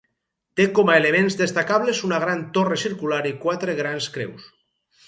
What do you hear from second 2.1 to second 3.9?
gran torre circular i quatre